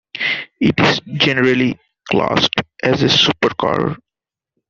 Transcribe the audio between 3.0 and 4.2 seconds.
a supercar.